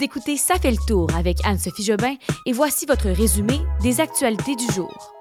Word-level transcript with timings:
Vous 0.00 0.06
écoutez 0.06 0.38
Ça 0.38 0.54
fait 0.54 0.70
le 0.70 0.78
tour 0.88 1.14
avec 1.14 1.44
Anne-Sophie 1.44 1.82
Jobin 1.82 2.14
et 2.46 2.52
voici 2.52 2.86
votre 2.86 3.10
résumé 3.10 3.58
des 3.82 4.00
actualités 4.00 4.56
du 4.56 4.64
jour. 4.72 5.12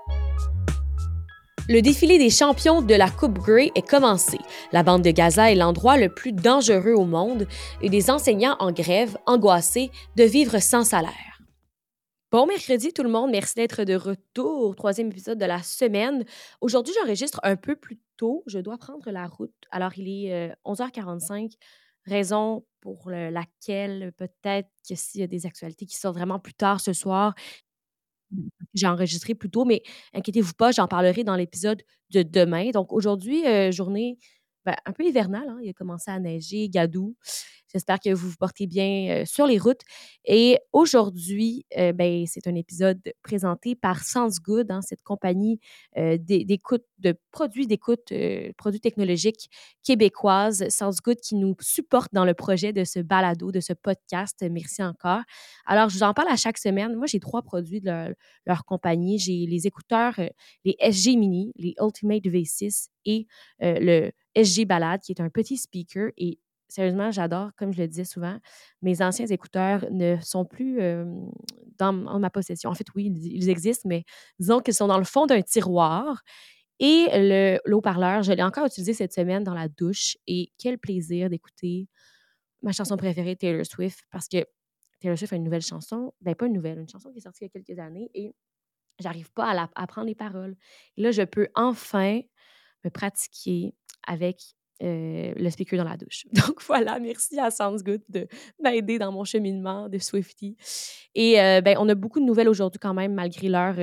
Le 1.68 1.82
défilé 1.82 2.18
des 2.18 2.30
champions 2.30 2.82
de 2.82 2.96
la 2.96 3.10
Coupe 3.10 3.40
Grey 3.40 3.72
est 3.76 3.86
commencé. 3.86 4.38
La 4.72 4.84
bande 4.84 5.02
de 5.02 5.12
Gaza 5.12 5.52
est 5.52 5.56
l'endroit 5.56 5.98
le 5.98 6.08
plus 6.08 6.32
dangereux 6.32 6.94
au 6.94 7.04
monde 7.04 7.46
et 7.82 7.90
des 7.90 8.10
enseignants 8.10 8.56
en 8.60 8.72
grève, 8.72 9.18
angoissés 9.26 9.92
de 10.16 10.24
vivre 10.24 10.60
sans 10.60 10.86
salaire. 10.86 11.42
Bon 12.32 12.48
mercredi 12.48 12.94
tout 12.94 13.04
le 13.04 13.10
monde, 13.10 13.32
merci 13.32 13.56
d'être 13.56 13.84
de 13.84 13.96
retour, 13.96 14.78
troisième 14.78 15.10
épisode 15.10 15.40
de 15.40 15.46
la 15.46 15.62
semaine. 15.62 16.24
Aujourd'hui, 16.62 16.94
j'enregistre 17.02 17.42
un 17.44 17.58
peu 17.58 17.76
plus 17.76 18.00
tôt, 18.16 18.44
je 18.48 18.60
dois 18.60 18.78
prendre 18.78 19.12
la 19.12 19.28
route. 19.28 19.52
Alors, 19.72 19.92
il 19.98 20.08
est 20.08 20.54
11h45, 20.64 21.44
euh, 21.44 21.48
raison 22.10 22.66
pour 22.82 23.10
laquelle 23.10 24.14
peut-être 24.18 24.70
que 24.88 24.96
s'il 24.96 25.22
y 25.22 25.24
a 25.24 25.28
des 25.28 25.46
actualités 25.46 25.86
qui 25.86 25.96
sortent 25.98 26.18
vraiment 26.18 26.40
plus 26.40 26.54
tard 26.54 26.80
ce 26.82 26.94
soir, 26.94 27.34
j'ai 28.74 28.88
enregistré 28.88 29.36
plus 29.36 29.50
tôt, 29.50 29.66
mais 29.66 29.82
inquiétez-vous 30.14 30.54
pas, 30.54 30.72
j'en 30.72 30.88
parlerai 30.88 31.24
dans 31.24 31.36
l'épisode 31.36 31.82
de 32.12 32.24
demain. 32.24 32.70
Donc 32.72 32.94
aujourd'hui, 32.94 33.46
euh, 33.48 33.72
journée 33.72 34.18
ben, 34.70 34.76
un 34.86 34.94
peu 34.94 35.04
hivernale, 35.04 35.50
hein, 35.50 35.58
il 35.64 35.70
a 35.70 35.74
commencé 35.74 36.12
à 36.12 36.20
neiger, 36.20 36.70
gadou. 36.70 37.16
J'espère 37.72 38.00
que 38.00 38.12
vous 38.12 38.30
vous 38.30 38.36
portez 38.40 38.66
bien 38.66 39.10
euh, 39.10 39.26
sur 39.26 39.46
les 39.46 39.60
routes. 39.60 39.82
Et 40.26 40.58
aujourd'hui, 40.74 41.66
euh, 41.78 41.94
ben, 41.94 42.26
c'est 42.26 42.48
un 42.48 42.56
épisode 42.56 43.00
présenté 43.22 43.76
par 43.76 44.04
SenseGood, 44.04 44.72
hein, 44.72 44.82
cette 44.82 45.04
compagnie 45.04 45.60
euh, 45.98 46.18
d'écoute 46.20 46.84
de 46.98 47.16
produits 47.32 47.66
d'écoute, 47.66 48.12
produits 48.58 48.82
technologiques 48.82 49.50
québécoises. 49.84 50.68
SenseGood 50.70 51.20
qui 51.22 51.36
nous 51.36 51.56
supporte 51.62 52.14
dans 52.14 52.26
le 52.26 52.34
projet 52.34 52.74
de 52.74 52.84
ce 52.84 53.00
balado, 53.00 53.52
de 53.52 53.60
ce 53.60 53.74
podcast. 53.74 54.44
Merci 54.52 54.84
encore. 54.84 55.22
Alors, 55.66 55.90
je 55.90 55.96
vous 55.96 56.04
en 56.04 56.14
parle 56.14 56.30
à 56.30 56.36
chaque 56.36 56.58
semaine. 56.58 56.96
Moi, 56.96 57.06
j'ai 57.08 57.20
trois 57.20 57.42
produits 57.42 57.82
de 57.82 58.16
leur, 58.46 58.66
compagnie. 58.66 59.18
J'ai 59.18 59.46
les 59.46 59.66
écouteurs, 59.68 60.20
les 60.66 60.76
SG 60.80 61.16
Mini, 61.16 61.54
les 61.56 61.74
Ultimate 61.80 62.24
V6 62.24 62.88
et 63.06 63.28
le 63.62 64.12
SG 64.44 64.66
Balade, 64.66 65.02
qui 65.02 65.12
est 65.12 65.22
un 65.22 65.30
petit 65.30 65.58
speaker 65.58 66.12
et 66.18 66.40
sérieusement, 66.68 67.12
j'adore, 67.12 67.50
comme 67.58 67.74
je 67.74 67.82
le 67.82 67.88
disais 67.88 68.06
souvent, 68.06 68.38
mes 68.82 69.02
anciens 69.02 69.26
écouteurs 69.26 69.86
ne 69.92 70.18
sont 70.22 70.46
plus 70.46 70.80
dans, 71.78 71.94
ma 71.94 72.30
possession. 72.30 72.70
En 72.70 72.76
fait, 72.76 72.86
oui, 72.96 73.12
ils, 73.16 73.50
existent, 73.50 73.90
mais 73.90 74.04
disons 74.40 74.60
qu'ils 74.60 74.76
sont 74.76 74.88
dans 74.88 74.98
le 74.98 75.04
fond 75.04 75.26
d'un 75.26 75.42
tiroir. 75.42 76.22
Et 76.80 77.08
le, 77.12 77.60
haut-parleur, 77.74 78.24
je 78.24 78.32
l'ai 78.32 78.44
encore 78.44 78.66
utilisé 78.66 78.94
cette 78.94 79.14
semaine 79.14 79.44
dans 79.44 79.54
la 79.54 79.68
douche. 79.68 80.16
Et 80.28 80.52
quel 80.58 80.78
plaisir 80.78 81.30
d'écouter 81.30 81.88
ma 82.62 82.72
chanson 82.72 82.98
préférée, 82.98 83.36
Taylor 83.36 83.66
Swift, 83.66 84.02
parce 84.12 84.28
que 84.28 84.46
Taylor 85.00 85.18
Swift 85.18 85.34
a 85.34 85.38
une 85.38 85.44
nouvelle 85.44 85.62
chanson, 85.62 86.14
ben 86.22 86.36
pas 86.36 86.46
une 86.46 86.54
nouvelle, 86.54 86.80
une 86.80 86.90
chanson 86.90 87.10
qui 87.12 87.20
est 87.20 87.22
sortie 87.22 87.44
il 87.44 87.48
y 87.48 87.58
a 87.58 87.62
quelques 87.62 87.80
années, 87.80 88.12
et 88.14 88.36
j'arrive 89.00 89.32
pas 89.32 89.50
à, 89.50 89.70
apprendre 89.76 90.08
les 90.08 90.16
paroles. 90.16 90.56
là, 90.98 91.12
je 91.12 91.22
peux 91.22 91.48
enfin 91.56 92.20
me 92.84 92.90
pratiquer 92.90 93.74
avec 94.08 94.42
le 94.82 95.50
speaker 95.50 95.78
dans 95.78 95.90
la 95.90 95.98
douche. 95.98 96.26
Donc 96.32 96.62
voilà, 96.64 97.00
merci 97.00 97.38
à 97.38 97.52
Sounds 97.52 97.84
Good 97.84 98.02
de 98.08 98.28
m'aider 98.64 98.98
dans 98.98 99.12
mon 99.12 99.26
cheminement 99.26 99.90
de 99.90 99.98
Swifty. 99.98 100.56
Et 101.16 101.34
ben, 101.36 101.76
on 101.80 101.90
a 101.90 101.96
beaucoup 101.96 102.22
de 102.22 102.26
nouvelles 102.26 102.48
aujourd'hui 102.48 102.80
quand 102.80 102.94
même, 102.94 103.14
malgré 103.14 103.50
l'heure 103.50 103.76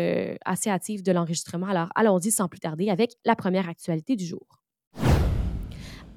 assez 0.47 0.71
hâtive 0.71 1.03
de 1.03 1.13
l'enregistrement. 1.13 1.67
Alors 1.67 1.89
allons-y 1.95 2.31
sans 2.31 2.49
plus 2.49 2.61
tarder 2.61 2.89
avec 2.89 3.13
la 3.27 3.37
première 3.37 3.69
actualité 3.69 4.17
du 4.17 4.25
jour. 4.25 4.47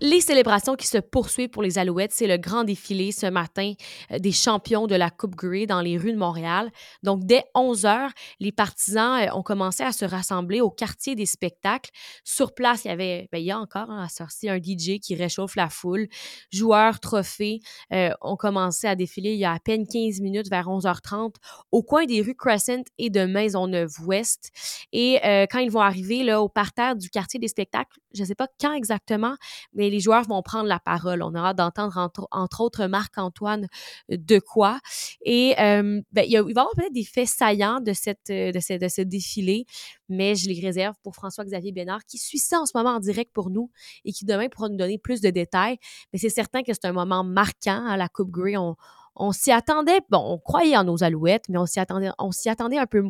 Les 0.01 0.21
célébrations 0.21 0.75
qui 0.75 0.87
se 0.87 0.97
poursuivent 0.97 1.49
pour 1.49 1.61
les 1.61 1.77
Alouettes, 1.77 2.13
c'est 2.13 2.27
le 2.27 2.37
grand 2.37 2.63
défilé 2.63 3.11
ce 3.11 3.25
matin 3.25 3.73
euh, 4.11 4.19
des 4.19 4.31
champions 4.31 4.87
de 4.87 4.95
la 4.95 5.09
Coupe 5.09 5.35
Grey 5.35 5.65
dans 5.65 5.81
les 5.81 5.97
rues 5.97 6.13
de 6.13 6.17
Montréal. 6.17 6.71
Donc, 7.03 7.25
dès 7.25 7.43
11 7.53 7.85
heures, 7.85 8.11
les 8.39 8.53
partisans 8.53 9.21
euh, 9.21 9.35
ont 9.35 9.43
commencé 9.43 9.83
à 9.83 9.91
se 9.91 10.05
rassembler 10.05 10.61
au 10.61 10.69
quartier 10.69 11.15
des 11.15 11.25
spectacles. 11.25 11.89
Sur 12.23 12.53
place, 12.53 12.85
il 12.85 12.87
y 12.87 12.91
avait, 12.91 13.27
ben, 13.33 13.39
il 13.39 13.45
y 13.45 13.51
a 13.51 13.59
encore 13.59 13.89
hein, 13.89 14.07
à 14.07 14.51
un 14.51 14.57
DJ 14.57 14.99
qui 15.01 15.15
réchauffe 15.15 15.57
la 15.57 15.67
foule. 15.67 16.07
Joueurs, 16.49 17.01
trophées 17.01 17.59
euh, 17.91 18.11
ont 18.21 18.37
commencé 18.37 18.87
à 18.87 18.95
défiler 18.95 19.33
il 19.33 19.39
y 19.39 19.45
a 19.45 19.51
à 19.51 19.59
peine 19.59 19.85
15 19.85 20.21
minutes, 20.21 20.49
vers 20.49 20.67
11h30, 20.69 21.35
au 21.73 21.83
coin 21.83 22.05
des 22.05 22.21
rues 22.21 22.35
Crescent 22.35 22.83
et 22.97 23.09
de 23.09 23.25
Maisonneuve-Ouest. 23.25 24.51
Et 24.93 25.19
quand 25.51 25.59
ils 25.59 25.71
vont 25.71 25.81
arriver 25.81 26.23
là, 26.23 26.41
au 26.41 26.47
parterre 26.47 26.95
du 26.95 27.09
quartier 27.09 27.39
des 27.39 27.47
spectacles, 27.47 27.99
je 28.13 28.21
ne 28.21 28.27
sais 28.27 28.35
pas 28.35 28.47
quand 28.59 28.73
exactement, 28.73 29.35
mais 29.73 29.88
les 29.89 29.99
joueurs 29.99 30.23
vont 30.23 30.41
prendre 30.41 30.67
la 30.67 30.79
parole. 30.79 31.21
On 31.23 31.33
aura 31.35 31.53
d'entendre 31.53 32.09
entre, 32.31 32.61
autres 32.61 32.87
Marc-Antoine 32.87 33.67
euh, 34.11 34.17
de 34.17 34.39
quoi. 34.39 34.79
Et 35.23 35.55
euh, 35.59 36.01
ben, 36.11 36.25
il, 36.27 36.37
va 36.37 36.47
y 36.47 36.51
avoir 36.51 36.69
peut-être 36.75 36.93
des 36.93 37.03
faits 37.03 37.27
saillants 37.27 37.79
de, 37.79 37.93
cette, 37.93 38.29
euh, 38.29 38.51
de, 38.51 38.59
ce, 38.59 38.73
de 38.73 38.87
ce 38.87 39.01
défilé, 39.01 39.65
mais 40.07 40.35
je 40.35 40.49
les 40.49 40.59
réserve 40.59 40.95
pour 41.03 41.15
François-Xavier 41.15 41.71
Bénard, 41.71 42.05
qui 42.05 42.17
suit 42.17 42.39
ça 42.39 42.59
en 42.59 42.65
ce 42.65 42.71
moment 42.75 42.91
en 42.91 42.99
direct 42.99 43.31
pour 43.33 43.49
nous 43.49 43.71
et 44.05 44.11
qui 44.11 44.25
demain 44.25 44.47
pourra 44.49 44.69
nous 44.69 44.77
donner 44.77 44.97
plus 44.97 45.21
de 45.21 45.29
détails. 45.29 45.77
Mais 46.13 46.19
c'est 46.19 46.29
certain 46.29 46.63
que 46.63 46.73
c'est 46.73 46.85
un 46.85 46.93
moment 46.93 47.23
marquant 47.23 47.85
à 47.87 47.97
la 47.97 48.09
Coupe 48.09 48.31
Grey. 48.31 48.57
On, 48.57 48.75
on 49.15 49.31
s'y 49.31 49.51
attendait, 49.51 49.99
bon, 50.09 50.19
on 50.19 50.37
croyait 50.39 50.77
en 50.77 50.83
nos 50.83 51.03
alouettes, 51.03 51.45
mais 51.49 51.57
on 51.57 51.65
s'y 51.65 51.79
attendait, 51.79 52.09
on 52.17 52.31
s'y 52.31 52.49
attendait 52.49 52.77
un 52.77 52.87
peu 52.87 53.03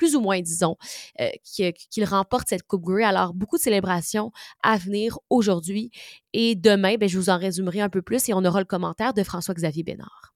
plus 0.00 0.16
ou 0.16 0.20
moins, 0.22 0.40
disons, 0.40 0.78
euh, 1.20 1.28
qu'il 1.44 2.04
remporte 2.06 2.48
cette 2.48 2.62
Coupe 2.62 2.84
Grey. 2.84 3.04
Alors, 3.04 3.34
beaucoup 3.34 3.58
de 3.58 3.62
célébrations 3.62 4.32
à 4.62 4.78
venir 4.78 5.18
aujourd'hui. 5.28 5.90
Et 6.32 6.54
demain, 6.54 6.94
ben, 6.96 7.06
je 7.06 7.18
vous 7.18 7.28
en 7.28 7.36
résumerai 7.36 7.82
un 7.82 7.90
peu 7.90 8.00
plus 8.00 8.26
et 8.30 8.32
on 8.32 8.42
aura 8.46 8.60
le 8.60 8.64
commentaire 8.64 9.12
de 9.12 9.22
François-Xavier 9.22 9.82
Bénard. 9.82 10.32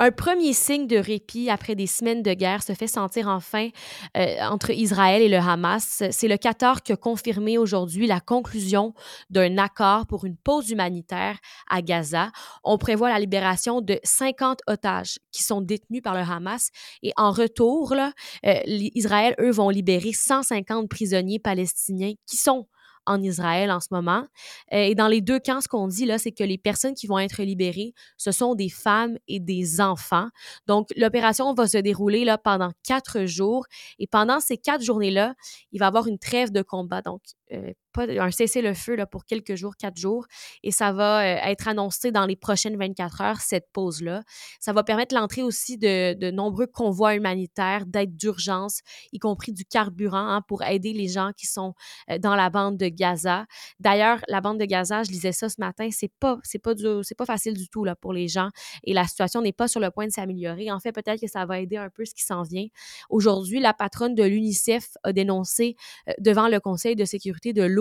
Un 0.00 0.12
premier 0.12 0.52
signe 0.52 0.86
de 0.86 0.96
répit 0.96 1.50
après 1.50 1.74
des 1.74 1.88
semaines 1.88 2.22
de 2.22 2.32
guerre 2.32 2.62
se 2.62 2.72
fait 2.72 2.86
sentir 2.86 3.26
enfin 3.26 3.68
euh, 4.16 4.36
entre 4.42 4.70
Israël 4.70 5.22
et 5.22 5.28
le 5.28 5.38
Hamas. 5.38 6.04
C'est 6.12 6.28
le 6.28 6.36
Qatar 6.36 6.84
qui 6.84 6.92
a 6.92 6.96
confirmé 6.96 7.58
aujourd'hui 7.58 8.06
la 8.06 8.20
conclusion 8.20 8.94
d'un 9.28 9.58
accord 9.58 10.06
pour 10.06 10.24
une 10.24 10.36
pause 10.36 10.70
humanitaire 10.70 11.36
à 11.68 11.82
Gaza. 11.82 12.30
On 12.62 12.78
prévoit 12.78 13.08
la 13.08 13.18
libération 13.18 13.80
de 13.80 13.98
50 14.04 14.60
otages 14.68 15.18
qui 15.32 15.42
sont 15.42 15.62
détenus 15.62 16.02
par 16.02 16.14
le 16.14 16.20
Hamas 16.20 16.70
et 17.02 17.12
en 17.16 17.32
retour, 17.32 17.92
euh, 17.92 18.54
Israël, 18.66 19.34
eux, 19.40 19.50
vont 19.50 19.68
libérer 19.68 20.12
150 20.12 20.88
prisonniers 20.88 21.40
palestiniens 21.40 22.12
qui 22.24 22.36
sont 22.36 22.68
en 23.08 23.22
Israël 23.22 23.70
en 23.70 23.80
ce 23.80 23.88
moment. 23.90 24.24
Euh, 24.72 24.84
et 24.84 24.94
dans 24.94 25.08
les 25.08 25.20
deux 25.20 25.40
camps, 25.40 25.60
ce 25.60 25.68
qu'on 25.68 25.88
dit 25.88 26.06
là, 26.06 26.18
c'est 26.18 26.32
que 26.32 26.44
les 26.44 26.58
personnes 26.58 26.94
qui 26.94 27.06
vont 27.06 27.18
être 27.18 27.42
libérées, 27.42 27.94
ce 28.16 28.30
sont 28.30 28.54
des 28.54 28.68
femmes 28.68 29.18
et 29.26 29.40
des 29.40 29.80
enfants. 29.80 30.28
Donc, 30.66 30.88
l'opération 30.96 31.52
va 31.54 31.66
se 31.66 31.78
dérouler 31.78 32.24
là 32.24 32.38
pendant 32.38 32.70
quatre 32.84 33.24
jours. 33.24 33.66
Et 33.98 34.06
pendant 34.06 34.40
ces 34.40 34.58
quatre 34.58 34.84
journées-là, 34.84 35.34
il 35.72 35.80
va 35.80 35.86
y 35.86 35.88
avoir 35.88 36.06
une 36.06 36.18
trêve 36.18 36.52
de 36.52 36.62
combat. 36.62 37.02
Donc, 37.02 37.22
euh, 37.52 37.72
pas 37.92 38.06
un 38.08 38.30
cessez-le-feu 38.30 38.96
pour 39.10 39.24
quelques 39.24 39.54
jours, 39.54 39.76
quatre 39.76 39.96
jours, 39.96 40.26
et 40.62 40.70
ça 40.70 40.92
va 40.92 41.20
euh, 41.20 41.50
être 41.50 41.68
annoncé 41.68 42.12
dans 42.12 42.26
les 42.26 42.36
prochaines 42.36 42.76
24 42.76 43.20
heures, 43.20 43.40
cette 43.40 43.70
pause-là. 43.72 44.22
Ça 44.60 44.72
va 44.72 44.82
permettre 44.82 45.14
l'entrée 45.14 45.42
aussi 45.42 45.78
de, 45.78 46.14
de, 46.14 46.30
nombreux 46.30 46.66
convois 46.66 47.14
humanitaires, 47.14 47.86
d'aide 47.86 48.16
d'urgence, 48.16 48.80
y 49.12 49.18
compris 49.18 49.52
du 49.52 49.64
carburant 49.64 50.28
hein, 50.28 50.42
pour 50.46 50.62
aider 50.62 50.92
les 50.92 51.08
gens 51.08 51.32
qui 51.36 51.46
sont 51.46 51.74
euh, 52.10 52.18
dans 52.18 52.34
la 52.34 52.50
bande 52.50 52.76
de 52.76 52.88
Gaza. 52.88 53.46
D'ailleurs, 53.80 54.20
la 54.28 54.40
bande 54.40 54.58
de 54.58 54.64
Gaza, 54.64 55.02
je 55.02 55.10
lisais 55.10 55.32
ça 55.32 55.48
ce 55.48 55.56
matin, 55.58 55.88
c'est 55.90 56.12
pas, 56.20 56.38
pas, 56.62 56.74
pas 57.16 57.26
facile 57.26 57.54
du 57.54 57.68
tout 57.68 57.84
là, 57.84 57.96
pour 57.96 58.12
les 58.12 58.28
gens, 58.28 58.48
et 58.84 58.92
la 58.94 59.04
situation 59.04 59.42
n'est 59.42 59.52
pas 59.52 59.68
sur 59.68 59.80
le 59.80 59.90
point 59.90 60.06
de 60.06 60.12
s'améliorer. 60.12 60.70
En 60.70 60.80
fait, 60.80 60.92
peut-être 60.92 61.20
que 61.20 61.28
ça 61.28 61.46
va 61.46 61.60
aider 61.60 61.76
un 61.76 61.90
peu 61.90 62.04
ce 62.04 62.14
qui 62.14 62.22
s'en 62.22 62.42
vient. 62.42 62.66
Aujourd'hui, 63.10 63.60
la 63.60 63.74
patronne 63.74 64.14
de 64.14 64.22
l'UNICEF 64.22 64.96
a 65.02 65.12
dénoncé 65.12 65.76
devant 66.18 66.48
le 66.48 66.60
Conseil 66.60 66.96
de 66.96 67.04
sécurité 67.04 67.52
de 67.52 67.62
l'ONU 67.62 67.77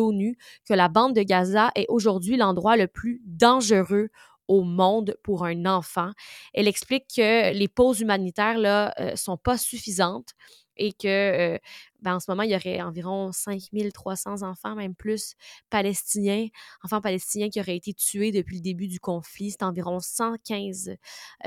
que 0.68 0.74
la 0.74 0.88
bande 0.90 1.16
de 1.16 1.24
Gaza 1.24 1.72
est 1.76 1.86
aujourd'hui 1.90 2.38
l'endroit 2.38 2.78
le 2.78 2.88
plus 2.88 3.22
dangereux 3.26 4.10
au 4.48 4.64
monde 4.64 5.18
pour 5.24 5.46
un 5.46 5.66
enfant. 5.66 6.12
Elle 6.54 6.68
explique 6.68 7.06
que 7.16 7.54
les 7.54 7.68
pauses 7.68 8.00
humanitaires 8.00 8.58
là 8.58 8.94
euh, 9.00 9.16
sont 9.16 9.38
pas 9.38 9.58
suffisantes 9.58 10.32
et 10.80 10.94
que 10.94 11.08
euh, 11.08 11.58
ben, 12.02 12.16
en 12.16 12.20
ce 12.20 12.30
moment, 12.30 12.44
il 12.44 12.52
y 12.52 12.56
aurait 12.56 12.80
environ 12.82 13.32
5300 13.32 14.44
enfants, 14.44 14.76
même 14.76 14.94
plus, 14.94 15.34
palestiniens, 15.72 16.48
enfants 16.84 17.02
palestiniens 17.02 17.50
qui 17.50 17.60
auraient 17.60 17.76
été 17.76 17.96
tués 17.96 18.32
depuis 18.32 18.58
le 18.58 18.62
début 18.62 18.88
du 18.88 19.00
conflit. 19.00 19.50
C'est 19.50 19.64
environ 19.64 20.00
115 20.00 20.92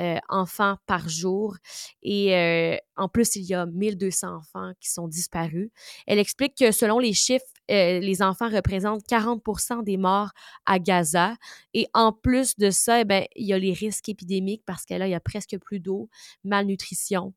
euh, 0.00 0.18
enfants 0.28 0.76
par 0.86 1.08
jour. 1.08 1.56
Et 2.02 2.80
en 2.96 3.08
plus, 3.08 3.36
il 3.36 3.44
y 3.44 3.54
a 3.54 3.66
1200 3.66 4.34
enfants 4.34 4.72
qui 4.80 4.90
sont 4.90 5.06
disparus. 5.06 5.70
Elle 6.08 6.18
explique 6.18 6.56
que 6.58 6.72
selon 6.72 6.98
les 6.98 7.12
chiffres 7.12 7.46
euh, 7.70 8.00
les 8.00 8.22
enfants 8.22 8.48
représentent 8.48 9.04
40% 9.08 9.84
des 9.84 9.96
morts 9.96 10.30
à 10.66 10.78
Gaza. 10.78 11.36
Et 11.74 11.86
en 11.94 12.12
plus 12.12 12.56
de 12.56 12.70
ça, 12.70 13.00
eh 13.00 13.04
ben, 13.04 13.24
il 13.36 13.46
y 13.46 13.52
a 13.52 13.58
les 13.58 13.72
risques 13.72 14.08
épidémiques 14.08 14.62
parce 14.66 14.84
que 14.84 14.94
là, 14.94 15.06
il 15.06 15.10
y 15.10 15.14
a 15.14 15.20
presque 15.20 15.56
plus 15.58 15.80
d'eau, 15.80 16.08
malnutrition. 16.44 17.34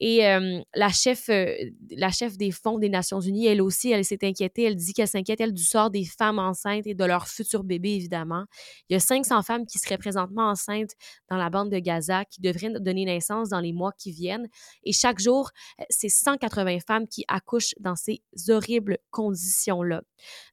Et 0.00 0.26
euh, 0.26 0.60
la, 0.74 0.88
chef, 0.90 1.28
euh, 1.28 1.54
la 1.90 2.10
chef 2.10 2.36
des 2.36 2.50
fonds 2.50 2.78
des 2.78 2.88
Nations 2.88 3.20
Unies, 3.20 3.46
elle 3.46 3.60
aussi, 3.60 3.90
elle 3.90 4.04
s'est 4.04 4.24
inquiétée. 4.24 4.62
Elle 4.64 4.76
dit 4.76 4.92
qu'elle 4.92 5.08
s'inquiète, 5.08 5.40
elle, 5.40 5.52
du 5.52 5.64
sort 5.64 5.90
des 5.90 6.04
femmes 6.04 6.38
enceintes 6.38 6.86
et 6.86 6.94
de 6.94 7.04
leurs 7.04 7.26
futurs 7.28 7.64
bébés, 7.64 7.94
évidemment. 7.94 8.44
Il 8.88 8.94
y 8.94 8.96
a 8.96 9.00
500 9.00 9.42
femmes 9.42 9.66
qui 9.66 9.78
seraient 9.78 9.98
présentement 9.98 10.48
enceintes 10.50 10.92
dans 11.28 11.36
la 11.36 11.50
bande 11.50 11.70
de 11.70 11.78
Gaza 11.78 12.24
qui 12.24 12.40
devraient 12.40 12.70
donner 12.80 13.04
naissance 13.04 13.48
dans 13.48 13.60
les 13.60 13.72
mois 13.72 13.92
qui 13.98 14.12
viennent. 14.12 14.48
Et 14.84 14.92
chaque 14.92 15.18
jour, 15.18 15.50
c'est 15.90 16.08
180 16.08 16.78
femmes 16.86 17.08
qui 17.08 17.24
accouchent 17.28 17.74
dans 17.80 17.96
ces 17.96 18.22
horribles 18.48 18.98
conditions-là. 19.72 20.02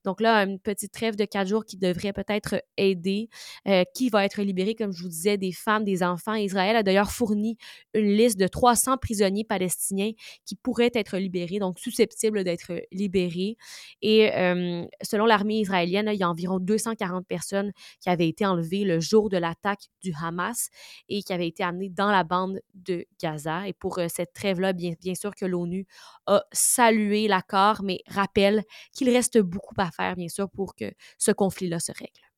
Donc 0.06 0.22
là, 0.22 0.44
une 0.44 0.60
petite 0.60 0.92
trêve 0.92 1.16
de 1.16 1.26
quatre 1.26 1.48
jours 1.48 1.66
qui 1.66 1.78
devrait 1.78 2.14
peut-être 2.14 2.64
aider. 2.78 3.30
Euh, 3.68 3.84
qui 3.94 4.10
va 4.10 4.26
être 4.26 4.42
libéré, 4.42 4.76
comme 4.76 4.92
je 4.92 5.04
vous 5.04 5.10
disais, 5.10 5.38
des 5.38 5.52
femmes, 5.52 5.84
des 5.84 6.04
enfants. 6.04 6.34
Israël 6.36 6.76
a 6.76 6.84
d'ailleurs 6.84 7.12
fourni 7.12 7.58
une 7.94 8.12
liste 8.14 8.40
de 8.40 8.48
300 8.48 8.98
prisonniers 8.98 9.44
palestiniens 9.44 10.12
qui 10.46 10.56
pourraient 10.56 10.92
être 10.94 11.18
libérés, 11.18 11.60
donc 11.60 11.80
susceptibles 11.80 12.44
d'être 12.44 12.72
libérés. 12.92 13.58
Et 14.02 14.34
euh, 14.34 14.86
selon 15.02 15.26
l'armée 15.26 15.60
israélienne, 15.60 16.10
il 16.12 16.20
y 16.20 16.24
a 16.24 16.30
environ 16.30 16.60
240 16.60 17.28
personnes 17.28 17.72
qui 18.02 18.10
avaient 18.10 18.28
été 18.28 18.46
enlevées 18.46 18.86
le 18.86 19.00
jour 19.00 19.30
de 19.30 19.38
l'attaque 19.38 19.90
du 20.02 20.14
Hamas 20.22 20.70
et 21.10 21.22
qui 21.22 21.34
avaient 21.34 21.48
été 21.48 21.64
amenées 21.64 21.90
dans 21.90 22.12
la 22.12 22.24
bande 22.24 22.60
de 22.74 23.06
Gaza. 23.22 23.68
Et 23.68 23.74
pour 23.74 24.00
euh, 24.00 24.08
cette 24.10 24.34
trêve-là, 24.34 24.74
bien, 24.74 24.94
bien 25.00 25.16
sûr 25.16 25.36
que 25.36 25.46
l'ONU 25.46 25.86
a 26.28 26.44
salué 26.52 27.28
l'accord, 27.28 27.82
mais 27.84 28.00
rappelle 28.08 28.64
qu'il 28.94 29.09
reste 29.10 29.40
beaucoup 29.40 29.76
à 29.78 29.92
faire, 29.92 30.16
bien 30.16 30.30
sûr, 30.30 30.50
pour 30.50 30.76
que 30.76 30.92
ce 31.18 31.32
conflit-là 31.32 31.80
se 31.80 31.92
règle. 31.92 32.29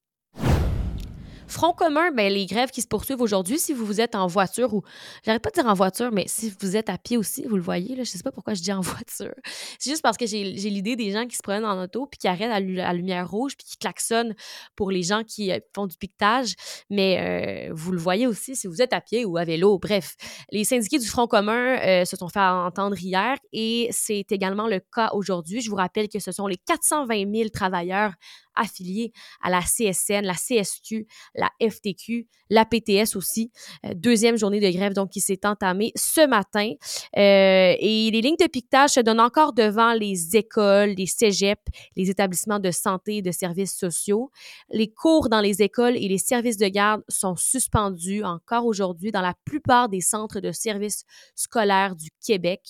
Front 1.51 1.74
commun, 1.74 2.12
ben, 2.12 2.31
les 2.31 2.45
grèves 2.45 2.71
qui 2.71 2.81
se 2.81 2.88
poursuivent 2.88 3.19
aujourd'hui, 3.19 3.59
si 3.59 3.74
vous, 3.74 3.86
vous 3.86 4.00
êtes 4.00 4.15
en 4.15 4.25
voiture 4.25 4.74
ou, 4.74 4.83
j'arrête 5.25 5.42
pas 5.42 5.50
de 5.50 5.56
dire 5.56 5.65
en 5.65 5.74
voiture, 5.74 6.09
mais 6.09 6.24
si 6.25 6.53
vous 6.62 6.77
êtes 6.77 6.89
à 6.89 6.98
pied 6.98 7.18
aussi, 7.18 7.44
vous 7.44 7.57
le 7.57 7.62
voyez, 7.62 7.94
là, 7.98 8.03
je 8.06 8.09
sais 8.09 8.24
pas 8.24 8.31
pourquoi 8.31 8.53
je 8.53 8.62
dis 8.62 8.71
en 8.71 8.80
voiture. 8.80 9.33
C'est 9.77 9.89
juste 9.89 10.01
parce 10.01 10.15
que 10.15 10.25
j'ai 10.25 10.44
l'idée 10.44 10.95
des 10.95 11.12
gens 11.12 11.27
qui 11.27 11.36
se 11.36 11.44
prennent 11.44 11.65
en 11.65 11.83
auto 11.83 12.06
puis 12.06 12.18
qui 12.18 12.30
arrêtent 12.30 12.51
à 12.51 12.62
la 12.62 12.94
lumière 12.94 13.30
rouge 13.30 13.57
puis 13.57 13.68
qui 13.68 13.77
klaxonnent 13.77 14.33
pour 14.77 14.92
les 14.92 15.03
gens 15.03 15.24
qui 15.25 15.51
euh, 15.51 15.59
font 15.75 15.88
du 15.88 15.98
piquetage. 15.98 16.53
Mais 16.89 17.68
euh, 17.69 17.74
vous 17.74 17.92
le 17.92 18.00
voyez 18.00 18.27
aussi 18.27 18.56
si 18.56 18.68
vous 18.68 18.81
êtes 18.81 18.94
à 18.94 19.01
pied 19.01 19.25
ou 19.25 19.36
à 19.36 19.44
vélo. 19.44 19.77
Bref, 19.77 20.15
les 20.51 20.63
syndiqués 20.63 21.00
du 21.00 21.07
Front 21.07 21.27
commun 21.27 21.77
euh, 21.80 22.06
se 22.06 22.15
sont 22.15 22.30
fait 22.30 22.39
entendre 22.39 22.97
hier 22.97 23.36
et 23.51 23.89
c'est 23.92 24.31
également 24.31 24.68
le 24.68 24.80
cas 24.80 25.09
aujourd'hui. 25.12 25.59
Je 25.59 25.69
vous 25.69 25.75
rappelle 25.75 26.07
que 26.07 26.19
ce 26.19 26.31
sont 26.31 26.47
les 26.47 26.57
420 26.57 27.30
000 27.36 27.50
travailleurs 27.50 28.13
affiliés 28.56 29.12
à 29.42 29.50
la 29.50 29.62
CSN, 29.62 30.21
la 30.21 30.36
CSQ, 30.36 31.07
la 31.41 31.69
FTQ, 31.69 32.27
la 32.49 32.65
PTS 32.65 33.15
aussi. 33.15 33.51
Euh, 33.85 33.93
deuxième 33.95 34.38
journée 34.38 34.59
de 34.59 34.69
grève 34.69 34.93
donc 34.93 35.09
qui 35.09 35.21
s'est 35.21 35.45
entamée 35.45 35.91
ce 35.95 36.25
matin. 36.27 36.71
Euh, 37.17 37.75
et 37.79 38.11
les 38.11 38.21
lignes 38.21 38.38
de 38.39 38.47
piquetage 38.47 38.91
se 38.91 38.99
donnent 38.99 39.19
encore 39.19 39.53
devant 39.53 39.93
les 39.93 40.35
écoles, 40.35 40.89
les 40.89 41.07
cégeps, 41.07 41.61
les 41.95 42.09
établissements 42.09 42.59
de 42.59 42.69
santé 42.71 43.17
et 43.17 43.21
de 43.21 43.31
services 43.31 43.75
sociaux. 43.75 44.29
Les 44.69 44.91
cours 44.91 45.29
dans 45.29 45.41
les 45.41 45.61
écoles 45.61 45.97
et 45.97 46.07
les 46.07 46.19
services 46.19 46.57
de 46.57 46.67
garde 46.67 47.01
sont 47.09 47.35
suspendus 47.35 48.23
encore 48.23 48.65
aujourd'hui 48.65 49.11
dans 49.11 49.21
la 49.21 49.33
plupart 49.44 49.89
des 49.89 50.01
centres 50.01 50.39
de 50.39 50.51
services 50.51 51.03
scolaires 51.35 51.95
du 51.95 52.09
Québec. 52.23 52.61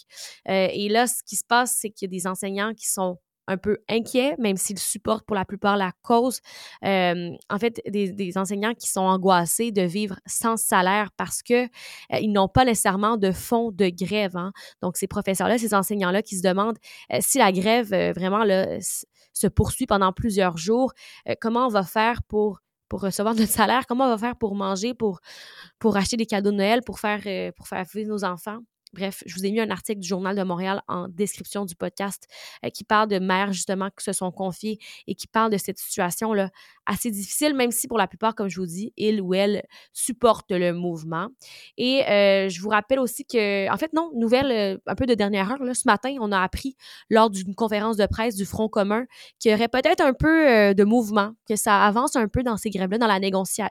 Euh, 0.47 0.69
et 0.71 0.87
là, 0.87 1.07
ce 1.07 1.23
qui 1.27 1.35
se 1.35 1.45
passe, 1.45 1.75
c'est 1.77 1.89
qu'il 1.89 2.09
y 2.09 2.15
a 2.15 2.17
des 2.17 2.27
enseignants 2.27 2.73
qui 2.73 2.87
sont 2.87 3.17
un 3.47 3.57
peu 3.57 3.79
inquiets, 3.89 4.35
même 4.37 4.57
s'ils 4.57 4.79
supportent 4.79 5.25
pour 5.25 5.35
la 5.35 5.45
plupart 5.45 5.77
la 5.77 5.91
cause. 6.01 6.39
Euh, 6.85 7.31
en 7.49 7.59
fait, 7.59 7.81
des, 7.87 8.37
enseignants 8.37 8.73
qui 8.73 8.87
sont 8.87 9.01
angoissés 9.01 9.71
de 9.71 9.81
vivre 9.81 10.15
sans 10.25 10.57
salaire 10.57 11.09
parce 11.17 11.41
que 11.41 11.65
euh, 11.65 11.67
ils 12.21 12.31
n'ont 12.31 12.47
pas 12.47 12.65
nécessairement 12.65 13.17
de 13.17 13.31
fonds 13.31 13.71
de 13.71 13.89
grève. 13.89 14.37
Hein. 14.37 14.51
Donc, 14.81 14.97
ces 14.97 15.07
professeurs-là, 15.07 15.57
ces 15.57 15.73
enseignants-là 15.73 16.21
qui 16.21 16.37
se 16.37 16.43
demandent 16.43 16.77
euh, 17.11 17.17
si 17.19 17.37
la 17.37 17.51
grève 17.51 17.89
vraiment 18.13 18.43
là, 18.43 18.79
se 19.33 19.47
poursuit 19.47 19.85
pendant 19.85 20.13
plusieurs 20.13 20.57
jours, 20.57 20.93
comment 21.39 21.65
on 21.65 21.69
va 21.69 21.83
faire 21.83 22.23
pour 22.23 22.59
pour 22.89 23.01
recevoir 23.01 23.33
notre 23.35 23.51
salaire, 23.51 23.87
comment 23.87 24.05
on 24.05 24.09
va 24.09 24.17
faire 24.17 24.35
pour 24.35 24.53
manger, 24.53 24.93
pour, 24.93 25.21
pour 25.79 25.95
acheter 25.95 26.17
des 26.17 26.25
cadeaux 26.25 26.51
de 26.51 26.57
Noël, 26.57 26.81
pour 26.85 26.99
faire, 26.99 27.21
pour 27.55 27.67
faire 27.67 27.85
vivre 27.93 28.09
nos 28.09 28.25
enfants? 28.25 28.59
Bref, 28.93 29.23
je 29.25 29.35
vous 29.35 29.45
ai 29.45 29.51
mis 29.51 29.61
un 29.61 29.69
article 29.69 30.01
du 30.01 30.07
Journal 30.07 30.35
de 30.35 30.43
Montréal 30.43 30.81
en 30.89 31.07
description 31.07 31.63
du 31.63 31.75
podcast 31.75 32.27
euh, 32.65 32.69
qui 32.69 32.83
parle 32.83 33.07
de 33.07 33.19
mères 33.19 33.53
justement 33.53 33.89
qui 33.89 34.03
se 34.03 34.11
sont 34.11 34.31
confiées 34.31 34.79
et 35.07 35.15
qui 35.15 35.27
parle 35.27 35.49
de 35.49 35.57
cette 35.57 35.77
situation-là 35.77 36.49
assez 36.85 37.09
difficile, 37.09 37.55
même 37.55 37.71
si 37.71 37.87
pour 37.87 37.97
la 37.97 38.07
plupart, 38.07 38.35
comme 38.35 38.49
je 38.49 38.59
vous 38.59 38.65
dis, 38.65 38.91
ils 38.97 39.21
ou 39.21 39.33
elles 39.33 39.63
supportent 39.93 40.51
le 40.51 40.73
mouvement. 40.73 41.29
Et 41.77 42.03
euh, 42.09 42.49
je 42.49 42.61
vous 42.61 42.67
rappelle 42.67 42.99
aussi 42.99 43.23
que, 43.25 43.71
en 43.71 43.77
fait, 43.77 43.93
non, 43.93 44.11
nouvelle 44.13 44.51
euh, 44.51 44.77
un 44.87 44.95
peu 44.95 45.05
de 45.05 45.13
dernière 45.13 45.49
heure, 45.49 45.63
là, 45.63 45.73
ce 45.73 45.83
matin, 45.85 46.13
on 46.19 46.33
a 46.33 46.41
appris 46.41 46.75
lors 47.09 47.29
d'une 47.29 47.55
conférence 47.55 47.95
de 47.95 48.05
presse 48.07 48.35
du 48.35 48.45
Front 48.45 48.67
commun 48.67 49.05
qu'il 49.39 49.51
y 49.51 49.53
aurait 49.53 49.69
peut-être 49.69 50.01
un 50.01 50.13
peu 50.13 50.73
de 50.73 50.83
mouvement, 50.83 51.31
que 51.47 51.55
ça 51.55 51.85
avance 51.85 52.17
un 52.17 52.27
peu 52.27 52.43
dans 52.43 52.57
ces 52.57 52.69
grèves-là, 52.69 52.97
dans 52.97 53.07
la, 53.07 53.19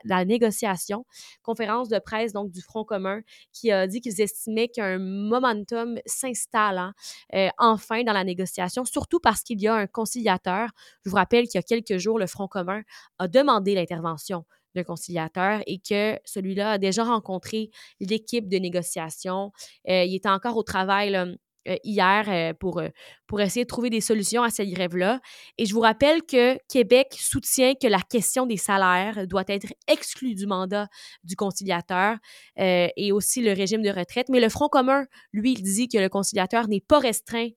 la 0.05 0.25
négociation. 0.25 1.05
Conférence 1.43 1.89
de 1.89 1.99
presse 1.99 2.33
donc 2.33 2.49
du 2.49 2.61
Front 2.61 2.85
commun 2.85 3.21
qui 3.53 3.71
a 3.71 3.85
dit 3.85 4.01
qu'ils 4.01 4.19
estimaient 4.19 4.67
qu'un 4.67 4.97
momentum 5.11 5.97
s'installe 6.05 6.77
hein, 6.77 6.93
euh, 7.35 7.49
enfin 7.57 8.03
dans 8.03 8.13
la 8.13 8.23
négociation, 8.23 8.85
surtout 8.85 9.19
parce 9.19 9.41
qu'il 9.43 9.61
y 9.61 9.67
a 9.67 9.75
un 9.75 9.87
conciliateur. 9.87 10.69
Je 11.05 11.09
vous 11.09 11.15
rappelle 11.15 11.45
qu'il 11.47 11.57
y 11.57 11.59
a 11.59 11.63
quelques 11.63 11.97
jours, 11.97 12.19
le 12.19 12.27
Front 12.27 12.47
commun 12.47 12.81
a 13.19 13.27
demandé 13.27 13.75
l'intervention 13.75 14.45
d'un 14.75 14.83
conciliateur 14.83 15.61
et 15.67 15.79
que 15.79 16.17
celui-là 16.25 16.71
a 16.71 16.77
déjà 16.77 17.03
rencontré 17.03 17.69
l'équipe 17.99 18.47
de 18.47 18.57
négociation. 18.57 19.51
Euh, 19.89 20.03
il 20.05 20.15
était 20.15 20.29
encore 20.29 20.57
au 20.57 20.63
travail. 20.63 21.37
Hier 21.83 22.25
euh, 22.27 22.53
pour, 22.53 22.79
euh, 22.79 22.89
pour 23.27 23.41
essayer 23.41 23.63
de 23.63 23.67
trouver 23.67 23.89
des 23.89 24.01
solutions 24.01 24.43
à 24.43 24.49
cette 24.49 24.69
grève-là. 24.69 25.19
Et 25.57 25.65
je 25.65 25.73
vous 25.73 25.79
rappelle 25.79 26.23
que 26.23 26.57
Québec 26.67 27.15
soutient 27.19 27.73
que 27.75 27.87
la 27.87 28.01
question 28.01 28.45
des 28.45 28.57
salaires 28.57 29.27
doit 29.27 29.43
être 29.47 29.73
exclue 29.87 30.35
du 30.35 30.47
mandat 30.47 30.87
du 31.23 31.35
conciliateur 31.35 32.17
et 32.57 33.11
aussi 33.11 33.41
le 33.41 33.53
régime 33.53 33.81
de 33.81 33.89
retraite. 33.89 34.27
Mais 34.29 34.39
le 34.39 34.49
Front 34.49 34.67
commun, 34.67 35.05
lui, 35.33 35.53
il 35.53 35.63
dit 35.63 35.87
que 35.87 35.97
le 35.97 36.09
conciliateur 36.09 36.67
n'est 36.67 36.81
pas 36.81 36.99
restreint 36.99 37.49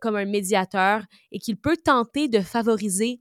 comme 0.00 0.16
un 0.16 0.26
médiateur 0.26 1.02
et 1.32 1.38
qu'il 1.38 1.56
peut 1.56 1.76
tenter 1.76 2.28
de 2.28 2.40
favoriser 2.40 3.20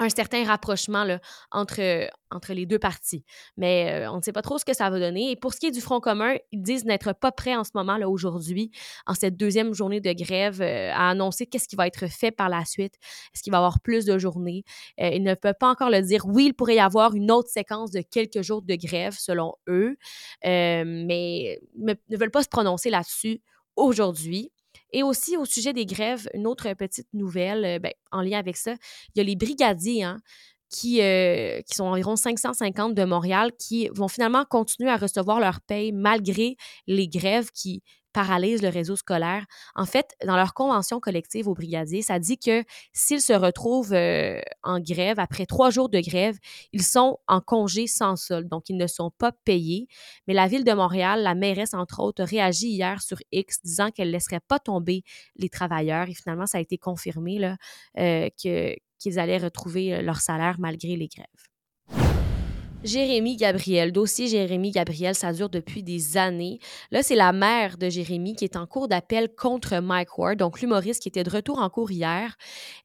un 0.00 0.08
certain 0.08 0.44
rapprochement 0.44 1.04
là, 1.04 1.20
entre, 1.50 2.08
entre 2.30 2.54
les 2.54 2.64
deux 2.64 2.78
parties. 2.78 3.22
Mais 3.58 3.92
euh, 3.92 4.10
on 4.10 4.16
ne 4.16 4.22
sait 4.22 4.32
pas 4.32 4.40
trop 4.40 4.58
ce 4.58 4.64
que 4.64 4.74
ça 4.74 4.88
va 4.88 4.98
donner. 4.98 5.30
Et 5.30 5.36
pour 5.36 5.52
ce 5.52 5.60
qui 5.60 5.66
est 5.66 5.70
du 5.70 5.82
Front 5.82 6.00
commun, 6.00 6.36
ils 6.52 6.62
disent 6.62 6.86
n'être 6.86 7.12
pas 7.12 7.30
prêts 7.30 7.54
en 7.54 7.64
ce 7.64 7.72
moment, 7.74 7.98
là, 7.98 8.08
aujourd'hui, 8.08 8.70
en 9.06 9.14
cette 9.14 9.36
deuxième 9.36 9.74
journée 9.74 10.00
de 10.00 10.12
grève, 10.12 10.62
euh, 10.62 10.90
à 10.92 11.10
annoncer 11.10 11.46
qu'est-ce 11.46 11.68
qui 11.68 11.76
va 11.76 11.86
être 11.86 12.06
fait 12.10 12.30
par 12.30 12.48
la 12.48 12.64
suite. 12.64 12.94
Est-ce 13.34 13.42
qu'il 13.42 13.52
va 13.52 13.58
y 13.58 13.60
avoir 13.60 13.80
plus 13.80 14.06
de 14.06 14.18
journées? 14.18 14.64
Euh, 15.00 15.10
ils 15.12 15.22
ne 15.22 15.34
peuvent 15.34 15.54
pas 15.60 15.68
encore 15.68 15.90
le 15.90 16.00
dire. 16.00 16.24
Oui, 16.26 16.46
il 16.46 16.54
pourrait 16.54 16.76
y 16.76 16.80
avoir 16.80 17.14
une 17.14 17.30
autre 17.30 17.50
séquence 17.50 17.90
de 17.90 18.00
quelques 18.00 18.40
jours 18.40 18.62
de 18.62 18.74
grève, 18.76 19.14
selon 19.18 19.54
eux, 19.68 19.96
mais 20.42 21.60
ne 21.76 22.16
veulent 22.16 22.30
pas 22.30 22.42
se 22.42 22.48
prononcer 22.48 22.88
là-dessus 22.88 23.42
aujourd'hui. 23.76 24.50
Et 24.92 25.02
aussi 25.02 25.36
au 25.36 25.44
sujet 25.44 25.72
des 25.72 25.86
grèves, 25.86 26.28
une 26.34 26.46
autre 26.46 26.72
petite 26.74 27.08
nouvelle 27.12 27.64
euh, 27.64 27.78
ben, 27.78 27.92
en 28.12 28.22
lien 28.22 28.38
avec 28.38 28.56
ça, 28.56 28.72
il 29.14 29.18
y 29.18 29.20
a 29.20 29.24
les 29.24 29.36
brigadiers 29.36 30.02
hein, 30.02 30.18
qui, 30.70 31.02
euh, 31.02 31.60
qui 31.62 31.74
sont 31.74 31.84
environ 31.84 32.16
550 32.16 32.94
de 32.94 33.04
Montréal 33.04 33.50
qui 33.58 33.88
vont 33.92 34.08
finalement 34.08 34.44
continuer 34.44 34.90
à 34.90 34.96
recevoir 34.96 35.40
leur 35.40 35.60
paye 35.60 35.92
malgré 35.92 36.56
les 36.86 37.08
grèves 37.08 37.50
qui 37.52 37.82
paralysent 38.12 38.62
le 38.62 38.68
réseau 38.68 38.96
scolaire. 38.96 39.44
En 39.74 39.86
fait, 39.86 40.14
dans 40.24 40.36
leur 40.36 40.54
convention 40.54 41.00
collective 41.00 41.48
aux 41.48 41.54
brigadiers, 41.54 42.02
ça 42.02 42.18
dit 42.18 42.38
que 42.38 42.64
s'ils 42.92 43.20
se 43.20 43.32
retrouvent 43.32 43.92
euh, 43.92 44.40
en 44.62 44.80
grève, 44.80 45.18
après 45.18 45.46
trois 45.46 45.70
jours 45.70 45.88
de 45.88 46.00
grève, 46.00 46.36
ils 46.72 46.82
sont 46.82 47.18
en 47.26 47.40
congé 47.40 47.86
sans 47.86 48.16
solde, 48.16 48.48
donc 48.48 48.68
ils 48.68 48.76
ne 48.76 48.86
sont 48.86 49.10
pas 49.10 49.32
payés. 49.44 49.86
Mais 50.26 50.34
la 50.34 50.48
ville 50.48 50.64
de 50.64 50.72
Montréal, 50.72 51.22
la 51.22 51.34
mairesse, 51.34 51.74
entre 51.74 52.00
autres, 52.00 52.22
a 52.22 52.26
réagi 52.26 52.68
hier 52.68 53.02
sur 53.02 53.18
X, 53.32 53.60
disant 53.64 53.90
qu'elle 53.90 54.08
ne 54.08 54.12
laisserait 54.12 54.40
pas 54.40 54.58
tomber 54.58 55.02
les 55.36 55.48
travailleurs. 55.48 56.08
Et 56.08 56.14
finalement, 56.14 56.46
ça 56.46 56.58
a 56.58 56.60
été 56.60 56.78
confirmé 56.78 57.38
là, 57.38 57.56
euh, 57.98 58.28
que, 58.42 58.74
qu'ils 58.98 59.18
allaient 59.18 59.38
retrouver 59.38 59.94
euh, 59.94 60.02
leur 60.02 60.20
salaire 60.20 60.56
malgré 60.58 60.96
les 60.96 61.08
grèves. 61.08 61.49
Jérémy 62.82 63.36
Gabriel, 63.36 63.92
dossier 63.92 64.26
Jérémy 64.26 64.70
Gabriel, 64.70 65.14
ça 65.14 65.34
dure 65.34 65.50
depuis 65.50 65.82
des 65.82 66.16
années. 66.16 66.60
Là, 66.90 67.02
c'est 67.02 67.14
la 67.14 67.32
mère 67.32 67.76
de 67.76 67.90
Jérémy 67.90 68.34
qui 68.34 68.44
est 68.44 68.56
en 68.56 68.66
cours 68.66 68.88
d'appel 68.88 69.28
contre 69.34 69.80
Mike 69.80 70.16
Ward, 70.16 70.38
donc 70.38 70.60
l'humoriste 70.60 71.02
qui 71.02 71.08
était 71.08 71.22
de 71.22 71.30
retour 71.30 71.58
en 71.58 71.68
cours 71.68 71.90
hier. 71.90 72.36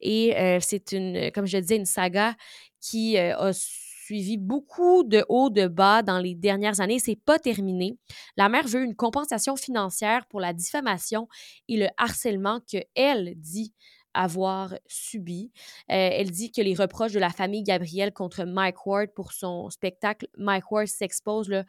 Et 0.02 0.36
euh, 0.38 0.60
c'est 0.60 0.92
une, 0.92 1.32
comme 1.32 1.46
je 1.46 1.58
disais, 1.58 1.78
une 1.78 1.86
saga 1.86 2.36
qui 2.82 3.18
euh, 3.18 3.38
a 3.38 3.54
suivi 3.54 4.38
beaucoup 4.38 5.04
de 5.04 5.24
hauts, 5.30 5.50
de 5.50 5.68
bas 5.68 6.04
dans 6.04 6.20
les 6.20 6.36
dernières 6.36 6.82
années. 6.82 7.00
C'est 7.00 7.16
pas 7.16 7.40
terminé. 7.40 7.98
La 8.36 8.50
mère 8.50 8.68
veut 8.68 8.84
une 8.84 8.96
compensation 8.96 9.56
financière 9.56 10.26
pour 10.28 10.42
la 10.42 10.52
diffamation 10.52 11.30
et 11.70 11.78
le 11.78 11.88
harcèlement 11.98 12.60
que 12.72 12.80
elle 12.96 13.34
dit 13.38 13.74
avoir 14.16 14.74
subi. 14.88 15.52
Euh, 15.92 16.10
elle 16.14 16.32
dit 16.32 16.52
que 16.52 16.62
les 16.62 16.74
reproches 16.74 17.12
de 17.12 17.20
la 17.20 17.30
famille 17.30 17.64
Gabriel 17.64 18.14
contre 18.14 18.46
Mike 18.46 18.86
Ward 18.86 19.10
pour 19.14 19.34
son 19.34 19.70
spectacle 19.70 20.28
Mike 20.38 20.72
Ward 20.72 20.88
s'expose 20.88 21.52
euh, 21.52 21.64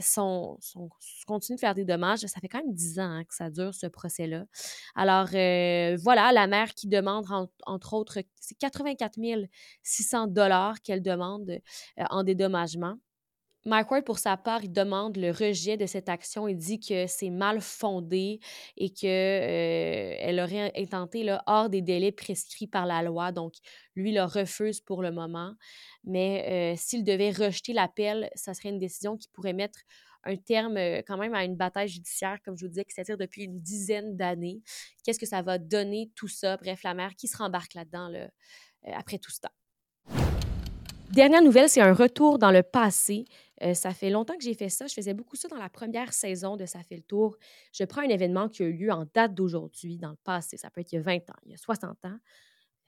sont, 0.00 0.58
sont, 0.60 0.90
continuent 1.26 1.56
de 1.56 1.60
faire 1.60 1.74
des 1.74 1.84
dommages. 1.84 2.20
Ça 2.20 2.40
fait 2.40 2.48
quand 2.48 2.58
même 2.58 2.74
dix 2.74 2.98
ans 2.98 3.04
hein, 3.04 3.24
que 3.24 3.34
ça 3.34 3.50
dure, 3.50 3.74
ce 3.74 3.86
procès-là. 3.86 4.44
Alors, 4.94 5.28
euh, 5.34 5.96
voilà, 6.02 6.32
la 6.32 6.46
mère 6.46 6.74
qui 6.74 6.88
demande, 6.88 7.26
entre 7.66 7.94
autres, 7.94 8.18
c'est 8.40 8.58
84 8.58 9.14
600 9.82 10.26
dollars 10.28 10.80
qu'elle 10.82 11.02
demande 11.02 11.60
en 12.10 12.24
dédommagement. 12.24 12.96
Mike 13.66 13.90
Ward, 13.90 14.04
pour 14.04 14.18
sa 14.18 14.36
part, 14.36 14.62
il 14.62 14.72
demande 14.72 15.16
le 15.16 15.30
rejet 15.30 15.78
de 15.78 15.86
cette 15.86 16.10
action. 16.10 16.46
Il 16.48 16.56
dit 16.56 16.80
que 16.80 17.06
c'est 17.06 17.30
mal 17.30 17.62
fondé 17.62 18.38
et 18.76 18.90
qu'elle 18.90 20.38
euh, 20.38 20.44
aurait 20.44 20.70
intenté 20.76 21.24
là, 21.24 21.42
hors 21.46 21.70
des 21.70 21.80
délais 21.80 22.12
prescrits 22.12 22.66
par 22.66 22.84
la 22.84 23.02
loi. 23.02 23.32
Donc, 23.32 23.54
lui, 23.96 24.12
le 24.12 24.22
refuse 24.22 24.80
pour 24.82 25.00
le 25.00 25.12
moment. 25.12 25.54
Mais 26.04 26.74
euh, 26.74 26.76
s'il 26.76 27.04
devait 27.04 27.30
rejeter 27.30 27.72
l'appel, 27.72 28.28
ça 28.34 28.52
serait 28.52 28.68
une 28.68 28.78
décision 28.78 29.16
qui 29.16 29.28
pourrait 29.28 29.54
mettre 29.54 29.80
un 30.24 30.36
terme 30.36 30.76
euh, 30.76 31.00
quand 31.06 31.16
même 31.16 31.34
à 31.34 31.44
une 31.44 31.56
bataille 31.56 31.88
judiciaire, 31.88 32.38
comme 32.44 32.58
je 32.58 32.66
vous 32.66 32.70
disais, 32.70 32.84
qui 32.84 32.92
s'attire 32.92 33.16
depuis 33.16 33.44
une 33.44 33.60
dizaine 33.60 34.14
d'années. 34.14 34.60
Qu'est-ce 35.04 35.18
que 35.18 35.26
ça 35.26 35.40
va 35.40 35.56
donner 35.56 36.10
tout 36.14 36.28
ça? 36.28 36.58
Bref, 36.58 36.82
la 36.82 36.92
mère 36.92 37.14
qui 37.16 37.28
se 37.28 37.38
rembarque 37.38 37.72
là-dedans 37.72 38.08
là, 38.08 38.28
après 38.94 39.18
tout 39.18 39.30
ce 39.30 39.40
temps. 39.40 39.63
Dernière 41.14 41.42
nouvelle, 41.42 41.68
c'est 41.68 41.80
un 41.80 41.92
retour 41.92 42.40
dans 42.40 42.50
le 42.50 42.64
passé. 42.64 43.24
Euh, 43.62 43.72
ça 43.72 43.94
fait 43.94 44.10
longtemps 44.10 44.36
que 44.36 44.42
j'ai 44.42 44.54
fait 44.54 44.68
ça. 44.68 44.88
Je 44.88 44.94
faisais 44.94 45.14
beaucoup 45.14 45.36
ça 45.36 45.46
dans 45.46 45.58
la 45.58 45.68
première 45.68 46.12
saison 46.12 46.56
de 46.56 46.66
Ça 46.66 46.82
fait 46.82 46.96
le 46.96 47.02
tour. 47.02 47.36
Je 47.72 47.84
prends 47.84 48.00
un 48.00 48.08
événement 48.08 48.48
qui 48.48 48.64
a 48.64 48.66
eu 48.66 48.72
lieu 48.72 48.90
en 48.90 49.06
date 49.14 49.32
d'aujourd'hui, 49.32 49.96
dans 49.96 50.10
le 50.10 50.18
passé. 50.24 50.56
Ça 50.56 50.70
peut 50.70 50.80
être 50.80 50.90
il 50.90 50.96
y 50.96 50.98
a 50.98 51.02
20 51.02 51.30
ans, 51.30 51.36
il 51.44 51.52
y 51.52 51.54
a 51.54 51.56
60 51.56 52.04
ans. 52.06 52.18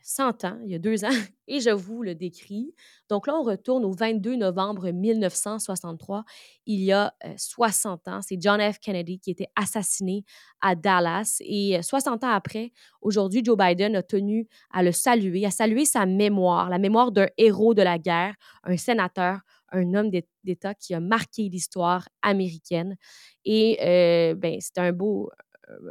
100 0.09 0.45
ans, 0.45 0.57
il 0.65 0.71
y 0.71 0.75
a 0.77 0.79
deux 0.79 1.05
ans, 1.05 1.09
et 1.49 1.59
je 1.59 1.71
vous 1.71 2.03
le 2.05 2.15
décris. 2.15 2.73
Donc 3.09 3.27
là, 3.27 3.35
on 3.35 3.43
retourne 3.43 3.85
au 3.85 3.91
22 3.91 4.37
novembre 4.37 4.91
1963, 4.91 6.25
il 6.67 6.85
y 6.85 6.93
a 6.93 7.13
60 7.37 8.07
euh, 8.07 8.11
ans. 8.13 8.21
C'est 8.23 8.41
John 8.41 8.61
F. 8.61 8.79
Kennedy 8.79 9.19
qui 9.19 9.33
était 9.33 9.49
assassiné 9.57 10.25
à 10.61 10.77
Dallas. 10.77 11.39
Et 11.41 11.83
60 11.83 12.23
euh, 12.23 12.27
ans 12.27 12.31
après, 12.31 12.73
aujourd'hui, 13.03 13.43
Joe 13.45 13.57
Biden 13.59 13.97
a 13.97 14.03
tenu 14.05 14.47
à 14.71 14.85
le 14.85 14.93
saluer, 14.93 15.45
à 15.45 15.51
saluer 15.51 15.85
sa 15.85 16.07
mémoire, 16.07 16.71
la 16.71 16.79
mémoire 16.79 17.11
d'un 17.11 17.27
héros 17.37 17.75
de 17.75 17.83
la 17.83 17.99
guerre, 17.99 18.37
un 18.63 18.77
sénateur, 18.77 19.41
un 19.73 19.95
homme 19.95 20.11
d'État 20.45 20.75
qui 20.75 20.95
a 20.95 21.01
marqué 21.01 21.49
l'histoire 21.49 22.09
américaine. 22.23 22.97
Et 23.45 23.79
euh, 23.83 24.35
ben, 24.37 24.61
c'était 24.61 24.81
un 24.81 24.93
beau, 24.93 25.31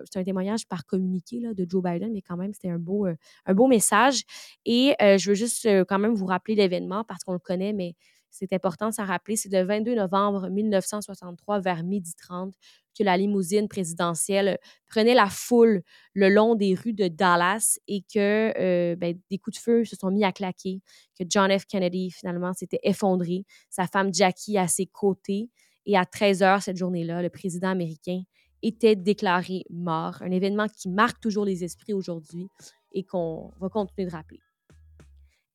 c'est 0.06 0.20
un 0.20 0.24
témoignage 0.24 0.68
par 0.68 0.86
communiqué 0.86 1.40
là, 1.40 1.54
de 1.54 1.66
Joe 1.70 1.84
Biden, 1.84 2.12
mais 2.14 2.22
quand 2.22 2.38
même, 2.38 2.54
c'était 2.54 2.70
un 2.70 2.80
beau, 2.80 3.08
euh, 3.08 3.16
un 3.46 3.54
beau 3.54 3.68
message. 3.68 4.24
Et 4.66 4.96
euh, 5.02 5.18
je 5.18 5.30
veux 5.30 5.36
juste 5.36 5.68
quand 5.86 6.00
même 6.00 6.14
vous 6.14 6.26
rappeler 6.26 6.56
l'événement 6.56 7.04
parce 7.04 7.24
qu'on 7.24 7.34
le 7.34 7.40
connaît, 7.40 7.74
mais 7.74 7.96
c'est 8.30 8.52
important 8.54 8.90
de 8.90 8.94
s'en 8.94 9.06
rappeler. 9.06 9.36
C'est 9.36 9.52
le 9.52 9.64
22 9.64 9.96
novembre 9.96 10.50
1963, 10.50 11.62
vers 11.62 11.84
12h30, 11.84 12.52
que 12.98 13.04
la 13.04 13.16
limousine 13.16 13.70
présidentielle 13.70 14.58
prenait 14.88 15.14
la 15.14 15.28
foule 15.30 15.84
le 16.14 16.30
long 16.30 16.56
des 16.56 16.76
rues 16.76 16.94
de 16.94 17.08
Dallas 17.08 17.80
et 17.88 18.02
que 18.14 18.96
ben, 18.96 19.18
des 19.30 19.38
coups 19.38 19.58
de 19.58 19.62
feu 19.62 19.86
se 19.86 19.96
sont 19.96 20.12
mis 20.12 20.26
à 20.26 20.34
claquer, 20.34 20.82
que 21.18 21.24
John 21.30 21.50
F. 21.58 21.66
Kennedy, 21.66 22.12
finalement, 22.12 22.52
s'était 22.54 22.80
effondré, 22.84 23.46
sa 23.70 23.88
femme 23.88 24.14
Jackie 24.14 24.58
à 24.58 24.68
ses 24.68 24.86
côtés. 24.86 25.50
Et 25.86 25.96
à 25.96 26.06
13 26.06 26.42
h 26.42 26.62
cette 26.62 26.78
journée-là, 26.78 27.22
le 27.22 27.30
président 27.30 27.70
américain 27.70 28.24
était 28.68 28.96
déclaré 28.96 29.64
mort. 29.70 30.22
Un 30.22 30.32
événement 30.32 30.68
qui 30.68 30.90
marque 30.90 31.20
toujours 31.20 31.46
les 31.46 31.64
esprits 31.64 31.94
aujourd'hui 31.94 32.48
et 32.92 33.04
qu'on 33.04 33.52
va 33.60 33.70
continuer 33.70 34.08
de 34.08 34.12
rappeler. 34.12 34.40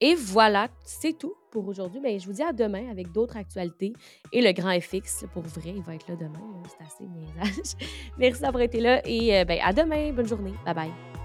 Et 0.03 0.15
voilà, 0.15 0.69
c'est 0.85 1.19
tout 1.19 1.35
pour 1.51 1.69
aujourd'hui. 1.69 2.01
Ben, 2.01 2.19
je 2.19 2.25
vous 2.25 2.33
dis 2.33 2.43
à 2.43 2.53
demain 2.53 2.91
avec 2.91 3.13
d'autres 3.13 3.37
actualités 3.37 3.93
et 4.33 4.41
le 4.41 4.53
grand 4.53 4.81
FX. 4.81 5.27
Pour 5.33 5.43
vrai, 5.43 5.75
il 5.77 5.83
va 5.83 5.95
être 5.95 6.09
là 6.09 6.17
demain. 6.17 6.41
C'est 6.69 6.85
assez 6.85 7.05
niaisage. 7.05 7.77
Merci 8.19 8.41
d'avoir 8.41 8.63
été 8.63 8.81
là 8.81 9.03
et 9.07 9.39
euh, 9.39 9.45
ben, 9.45 9.59
à 9.63 9.73
demain. 9.73 10.13
Bonne 10.13 10.29
journée. 10.29 10.55
Bye 10.65 10.75
bye. 10.75 11.20